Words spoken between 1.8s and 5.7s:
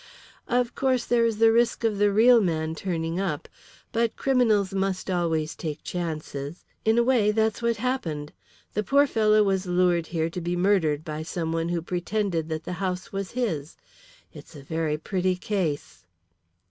of the real man turning up, but criminals must always